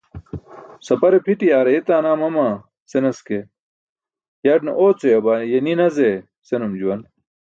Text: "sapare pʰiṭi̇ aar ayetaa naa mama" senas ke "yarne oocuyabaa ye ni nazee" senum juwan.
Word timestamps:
"sapare 0.85 1.17
pʰiṭi̇ 1.25 1.47
aar 1.55 1.67
ayetaa 1.69 2.01
naa 2.03 2.19
mama" 2.21 2.47
senas 2.91 3.19
ke 3.27 3.37
"yarne 4.45 4.71
oocuyabaa 4.83 5.41
ye 5.51 5.57
ni 5.65 5.73
nazee" 5.79 6.15
senum 6.47 6.73
juwan. 6.79 7.01